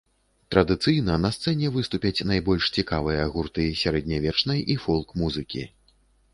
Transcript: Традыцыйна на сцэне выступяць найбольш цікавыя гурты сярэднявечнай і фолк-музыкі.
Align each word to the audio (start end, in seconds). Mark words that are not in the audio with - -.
Традыцыйна 0.53 1.17
на 1.25 1.29
сцэне 1.35 1.67
выступяць 1.75 2.25
найбольш 2.33 2.71
цікавыя 2.83 3.29
гурты 3.37 3.69
сярэднявечнай 3.85 4.67
і 4.73 4.81
фолк-музыкі. 4.87 5.63